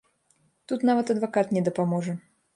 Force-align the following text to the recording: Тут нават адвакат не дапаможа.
Тут 0.71 0.85
нават 0.91 1.13
адвакат 1.15 1.55
не 1.59 1.65
дапаможа. 1.69 2.19